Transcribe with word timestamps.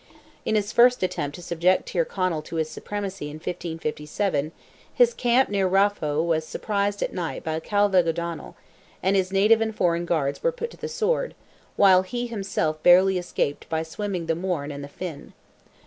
In 0.45 0.55
his 0.55 0.71
first 0.71 1.03
attempt 1.03 1.35
to 1.35 1.43
subject 1.43 1.87
Tyrconnell 1.89 2.41
to 2.45 2.55
his 2.55 2.67
supremacy 2.71 3.27
in 3.29 3.35
1557, 3.35 4.51
his 4.91 5.13
camp 5.13 5.47
near 5.49 5.67
Raphoe 5.67 6.23
was 6.23 6.43
surprised 6.43 7.03
at 7.03 7.13
night 7.13 7.43
by 7.43 7.59
Calvagh 7.59 8.07
O'Donnell, 8.07 8.55
and 9.03 9.15
his 9.15 9.31
native 9.31 9.61
and 9.61 9.75
foreign 9.75 10.05
guards 10.07 10.41
were 10.41 10.51
put 10.51 10.71
to 10.71 10.77
the 10.77 10.87
sword, 10.89 11.35
while 11.75 12.01
he 12.01 12.25
himself 12.25 12.81
barely 12.81 13.19
escaped 13.19 13.69
by 13.69 13.83
swimming 13.83 14.25
the 14.25 14.33
Mourne 14.33 14.71
and 14.71 14.83
the 14.83 14.87
Finn. 14.87 15.33